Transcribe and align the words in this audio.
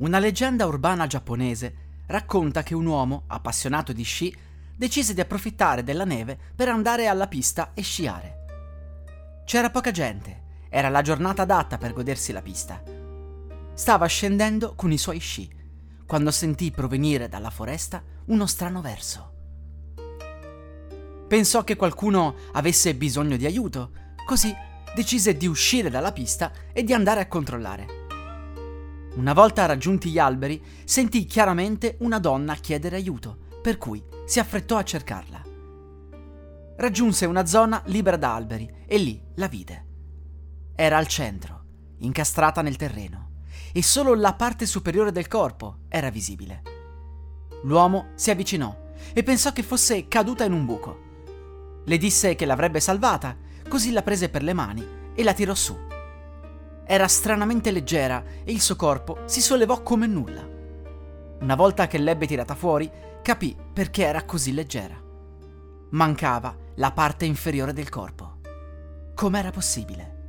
Una 0.00 0.18
leggenda 0.18 0.64
urbana 0.64 1.06
giapponese 1.06 1.74
racconta 2.06 2.62
che 2.62 2.74
un 2.74 2.86
uomo, 2.86 3.24
appassionato 3.26 3.92
di 3.92 4.02
sci, 4.02 4.34
decise 4.74 5.12
di 5.12 5.20
approfittare 5.20 5.84
della 5.84 6.06
neve 6.06 6.38
per 6.56 6.70
andare 6.70 7.06
alla 7.06 7.28
pista 7.28 7.72
e 7.74 7.82
sciare. 7.82 9.42
C'era 9.44 9.68
poca 9.68 9.90
gente, 9.90 10.44
era 10.70 10.88
la 10.88 11.02
giornata 11.02 11.42
adatta 11.42 11.76
per 11.76 11.92
godersi 11.92 12.32
la 12.32 12.40
pista. 12.40 12.82
Stava 13.74 14.06
scendendo 14.06 14.74
con 14.74 14.90
i 14.90 14.96
suoi 14.96 15.18
sci, 15.18 15.50
quando 16.06 16.30
sentì 16.30 16.70
provenire 16.70 17.28
dalla 17.28 17.50
foresta 17.50 18.02
uno 18.26 18.46
strano 18.46 18.80
verso. 18.80 19.32
Pensò 21.28 21.62
che 21.62 21.76
qualcuno 21.76 22.36
avesse 22.52 22.94
bisogno 22.94 23.36
di 23.36 23.44
aiuto, 23.44 23.90
così 24.24 24.50
decise 24.94 25.36
di 25.36 25.46
uscire 25.46 25.90
dalla 25.90 26.12
pista 26.12 26.52
e 26.72 26.84
di 26.84 26.94
andare 26.94 27.20
a 27.20 27.28
controllare. 27.28 27.99
Una 29.14 29.32
volta 29.32 29.66
raggiunti 29.66 30.10
gli 30.10 30.18
alberi, 30.18 30.62
sentì 30.84 31.24
chiaramente 31.24 31.96
una 32.00 32.20
donna 32.20 32.54
chiedere 32.54 32.96
aiuto, 32.96 33.36
per 33.60 33.76
cui 33.76 34.02
si 34.24 34.38
affrettò 34.38 34.76
a 34.76 34.84
cercarla. 34.84 35.42
Raggiunse 36.76 37.26
una 37.26 37.44
zona 37.44 37.82
libera 37.86 38.16
da 38.16 38.34
alberi 38.34 38.70
e 38.86 38.98
lì 38.98 39.20
la 39.34 39.48
vide. 39.48 39.86
Era 40.76 40.96
al 40.96 41.08
centro, 41.08 41.64
incastrata 41.98 42.62
nel 42.62 42.76
terreno, 42.76 43.42
e 43.72 43.82
solo 43.82 44.14
la 44.14 44.34
parte 44.34 44.64
superiore 44.64 45.12
del 45.12 45.28
corpo 45.28 45.80
era 45.88 46.08
visibile. 46.08 46.62
L'uomo 47.64 48.12
si 48.14 48.30
avvicinò 48.30 48.74
e 49.12 49.22
pensò 49.22 49.52
che 49.52 49.62
fosse 49.64 50.06
caduta 50.06 50.44
in 50.44 50.52
un 50.52 50.64
buco. 50.64 50.98
Le 51.84 51.98
disse 51.98 52.36
che 52.36 52.46
l'avrebbe 52.46 52.80
salvata, 52.80 53.36
così 53.68 53.90
la 53.90 54.02
prese 54.02 54.28
per 54.28 54.42
le 54.42 54.52
mani 54.52 54.86
e 55.14 55.22
la 55.24 55.34
tirò 55.34 55.54
su. 55.54 55.76
Era 56.92 57.06
stranamente 57.06 57.70
leggera 57.70 58.24
e 58.42 58.50
il 58.50 58.60
suo 58.60 58.74
corpo 58.74 59.20
si 59.26 59.40
sollevò 59.40 59.80
come 59.80 60.08
nulla. 60.08 60.44
Una 61.38 61.54
volta 61.54 61.86
che 61.86 61.98
l'ebbe 61.98 62.26
tirata 62.26 62.56
fuori, 62.56 62.90
capì 63.22 63.56
perché 63.72 64.04
era 64.04 64.24
così 64.24 64.52
leggera. 64.52 65.00
Mancava 65.90 66.52
la 66.74 66.90
parte 66.90 67.26
inferiore 67.26 67.72
del 67.72 67.88
corpo. 67.88 68.40
Com'era 69.14 69.52
possibile? 69.52 70.26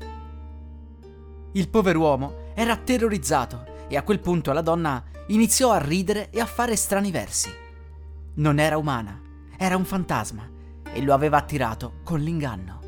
Il 1.54 1.68
pover'uomo 1.68 2.52
era 2.54 2.78
terrorizzato 2.78 3.88
e 3.88 3.98
a 3.98 4.04
quel 4.04 4.20
punto 4.20 4.52
la 4.52 4.62
donna 4.62 5.04
iniziò 5.30 5.72
a 5.72 5.80
ridere 5.80 6.30
e 6.30 6.42
a 6.42 6.46
fare 6.46 6.76
strani 6.76 7.10
versi. 7.10 7.50
Non 8.36 8.60
era 8.60 8.78
umana, 8.78 9.20
era 9.58 9.76
un 9.76 9.86
fantasma 9.86 10.48
e 10.94 11.02
lo 11.02 11.16
aveva 11.16 11.38
attirato 11.38 12.02
con 12.04 12.20
l'inganno. 12.20 12.81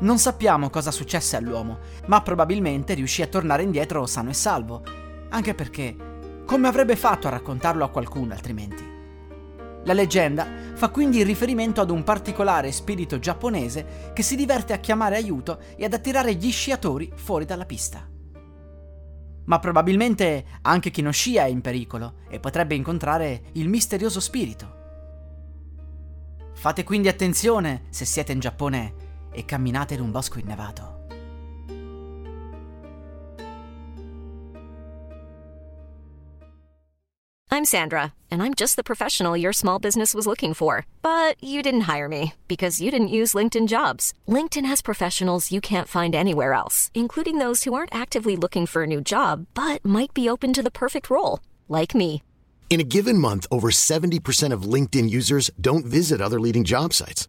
Non 0.00 0.18
sappiamo 0.18 0.70
cosa 0.70 0.90
successe 0.90 1.36
all'uomo, 1.36 1.78
ma 2.06 2.20
probabilmente 2.20 2.94
riuscì 2.94 3.22
a 3.22 3.28
tornare 3.28 3.62
indietro 3.62 4.06
sano 4.06 4.30
e 4.30 4.34
salvo, 4.34 4.82
anche 5.28 5.54
perché 5.54 6.42
come 6.44 6.68
avrebbe 6.68 6.96
fatto 6.96 7.26
a 7.26 7.30
raccontarlo 7.30 7.84
a 7.84 7.90
qualcuno 7.90 8.32
altrimenti? 8.32 8.92
La 9.84 9.92
leggenda 9.92 10.46
fa 10.74 10.88
quindi 10.88 11.22
riferimento 11.22 11.80
ad 11.80 11.90
un 11.90 12.02
particolare 12.02 12.72
spirito 12.72 13.18
giapponese 13.18 14.10
che 14.14 14.22
si 14.22 14.34
diverte 14.34 14.72
a 14.72 14.78
chiamare 14.78 15.16
aiuto 15.16 15.58
e 15.76 15.84
ad 15.84 15.92
attirare 15.92 16.34
gli 16.34 16.50
sciatori 16.50 17.12
fuori 17.14 17.44
dalla 17.44 17.66
pista. 17.66 18.08
Ma 19.46 19.58
probabilmente 19.58 20.44
anche 20.62 20.90
chi 20.90 21.02
non 21.02 21.12
scia 21.12 21.44
è 21.44 21.48
in 21.48 21.60
pericolo 21.60 22.14
e 22.28 22.40
potrebbe 22.40 22.74
incontrare 22.74 23.42
il 23.52 23.68
misterioso 23.68 24.20
spirito. 24.20 24.82
Fate 26.54 26.82
quindi 26.82 27.08
attenzione 27.08 27.84
se 27.90 28.06
siete 28.06 28.32
in 28.32 28.40
Giappone 28.40 29.03
e 29.34 29.44
camminate 29.44 29.92
in 29.92 30.00
un 30.00 30.10
bosco 30.10 30.38
innevato. 30.38 30.94
I'm 37.54 37.64
Sandra, 37.76 38.14
and 38.32 38.42
I'm 38.42 38.52
just 38.52 38.74
the 38.74 38.82
professional 38.82 39.36
your 39.36 39.52
small 39.52 39.78
business 39.78 40.12
was 40.12 40.26
looking 40.26 40.54
for. 40.54 40.86
But 41.02 41.36
you 41.40 41.62
didn't 41.62 41.88
hire 41.92 42.08
me 42.08 42.34
because 42.48 42.80
you 42.80 42.90
didn't 42.90 43.14
use 43.20 43.32
LinkedIn 43.32 43.68
jobs. 43.68 44.12
LinkedIn 44.26 44.66
has 44.66 44.82
professionals 44.82 45.52
you 45.52 45.60
can't 45.60 45.86
find 45.86 46.16
anywhere 46.16 46.52
else, 46.52 46.90
including 46.94 47.38
those 47.38 47.62
who 47.62 47.72
aren't 47.72 47.94
actively 47.94 48.34
looking 48.34 48.66
for 48.66 48.82
a 48.82 48.88
new 48.88 49.00
job 49.00 49.46
but 49.54 49.84
might 49.84 50.12
be 50.12 50.28
open 50.28 50.52
to 50.52 50.64
the 50.64 50.78
perfect 50.82 51.08
role, 51.08 51.38
like 51.68 51.94
me. 51.94 52.24
In 52.70 52.80
a 52.80 52.90
given 52.96 53.18
month, 53.18 53.46
over 53.52 53.70
70% 53.70 54.52
of 54.52 54.68
LinkedIn 54.74 55.08
users 55.08 55.48
don't 55.60 55.86
visit 55.86 56.20
other 56.20 56.40
leading 56.40 56.64
job 56.64 56.92
sites. 56.92 57.28